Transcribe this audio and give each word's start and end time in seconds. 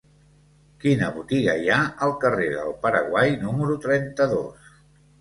Quina 0.85 1.09
botiga 1.17 1.55
hi 1.59 1.69
ha 1.69 1.77
al 2.07 2.15
carrer 2.25 2.49
del 2.57 2.75
Paraguai 2.89 3.39
número 3.47 3.81
trenta-dos? 3.89 4.79